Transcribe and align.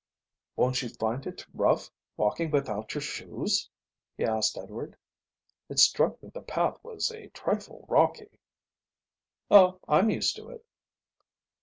"Won't 0.55 0.81
you 0.81 0.89
find 0.89 1.27
it 1.27 1.45
rough 1.53 1.91
walking 2.17 2.49
without 2.49 2.95
your 2.95 3.03
shoes?" 3.03 3.69
he 4.17 4.23
asked 4.25 4.57
Edward. 4.57 4.97
"It 5.69 5.77
struck 5.77 6.23
me 6.23 6.31
the 6.33 6.41
path 6.41 6.83
was 6.83 7.11
a 7.11 7.27
trifle 7.27 7.85
rocky." 7.87 8.39
"Oh, 9.51 9.79
I'm 9.87 10.09
used 10.09 10.35
to 10.37 10.49
it." 10.49 10.65